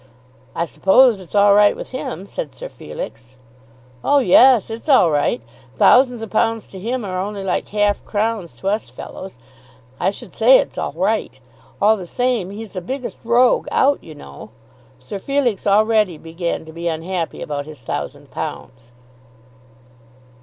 "I 0.55 0.65
suppose 0.65 1.19
it's 1.19 1.35
all 1.35 1.53
right 1.53 1.75
with 1.75 1.91
him," 1.91 2.25
said 2.25 2.55
Sir 2.55 2.69
Felix. 2.69 3.35
"Oh 4.03 4.17
yes; 4.17 4.71
it's 4.71 4.89
all 4.89 5.11
right. 5.11 5.43
Thousands 5.75 6.23
of 6.23 6.31
pounds 6.31 6.65
to 6.73 6.79
him 6.79 7.05
are 7.05 7.19
only 7.21 7.43
like 7.43 7.67
half 7.69 8.03
crowns 8.03 8.55
to 8.57 8.67
us 8.69 8.89
fellows. 8.89 9.37
I 9.99 10.09
should 10.09 10.33
say 10.33 10.57
it's 10.57 10.79
all 10.79 10.93
right. 10.93 11.39
All 11.79 11.97
the 11.97 12.07
same, 12.07 12.49
he's 12.49 12.71
the 12.71 12.81
biggest 12.81 13.19
rogue 13.23 13.67
out, 13.71 14.03
you 14.03 14.15
know." 14.15 14.49
Sir 14.97 15.19
Felix 15.19 15.67
already 15.67 16.17
began 16.17 16.65
to 16.65 16.73
be 16.73 16.87
unhappy 16.87 17.43
about 17.43 17.67
his 17.67 17.81
thousand 17.81 18.31
pounds. 18.31 18.91